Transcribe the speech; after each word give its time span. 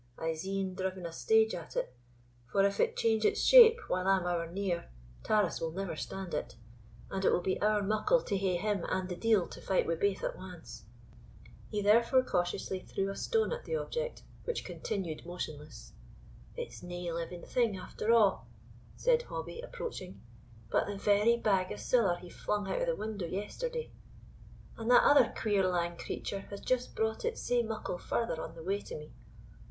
I'se 0.17 0.47
e'en 0.47 0.73
drive 0.73 0.97
a 0.97 1.11
stage 1.11 1.53
at 1.53 1.75
it, 1.75 1.93
for 2.47 2.63
if 2.65 2.79
it 2.79 2.97
change 2.97 3.23
its 3.23 3.39
shape 3.39 3.77
when 3.87 4.07
I'm 4.07 4.25
ower 4.25 4.49
near, 4.51 4.89
Tarras 5.21 5.61
will 5.61 5.69
never 5.73 5.95
stand 5.95 6.33
it; 6.33 6.55
and 7.11 7.23
it 7.23 7.31
will 7.31 7.43
be 7.43 7.61
ower 7.61 7.83
muckle 7.83 8.19
to 8.23 8.35
hae 8.35 8.55
him 8.57 8.83
and 8.89 9.07
the 9.09 9.15
deil 9.15 9.47
to 9.49 9.61
fight 9.61 9.85
wi' 9.85 9.93
baith 9.93 10.23
at 10.23 10.33
ance." 10.35 10.85
He 11.69 11.83
therefore 11.83 12.23
cautiously 12.23 12.79
threw 12.79 13.11
a 13.11 13.15
stone 13.15 13.53
at 13.53 13.65
the 13.65 13.75
object, 13.75 14.23
which 14.45 14.65
continued 14.65 15.23
motionless. 15.23 15.93
"It's 16.57 16.81
nae 16.81 17.11
living 17.11 17.43
thing, 17.45 17.77
after 17.77 18.11
a'," 18.11 18.39
said 18.95 19.21
Hobbie, 19.21 19.61
approaching, 19.61 20.19
"but 20.71 20.87
the 20.87 20.97
very 20.97 21.37
bag 21.37 21.71
o' 21.71 21.75
siller 21.75 22.15
he 22.15 22.27
flung 22.27 22.67
out 22.67 22.81
o' 22.81 22.85
the 22.85 22.95
window 22.95 23.27
yesterday! 23.27 23.91
and 24.79 24.89
that 24.89 25.03
other 25.03 25.31
queer 25.39 25.67
lang 25.67 25.95
creature 25.95 26.47
has 26.49 26.59
just 26.59 26.95
brought 26.95 27.23
it 27.23 27.37
sae 27.37 27.61
muckle 27.61 27.99
farther 27.99 28.41
on 28.41 28.55
the 28.55 28.63
way 28.63 28.81
to 28.81 28.97
me." 28.97 29.11